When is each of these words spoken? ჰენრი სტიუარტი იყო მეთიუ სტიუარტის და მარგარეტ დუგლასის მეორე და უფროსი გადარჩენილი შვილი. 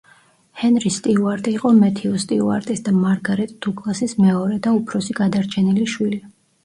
ჰენრი 0.59 0.91
სტიუარტი 0.93 1.51
იყო 1.57 1.73
მეთიუ 1.81 2.21
სტიუარტის 2.25 2.81
და 2.87 2.93
მარგარეტ 3.03 3.53
დუგლასის 3.67 4.17
მეორე 4.25 4.59
და 4.69 4.75
უფროსი 4.79 5.17
გადარჩენილი 5.21 5.87
შვილი. 5.95 6.23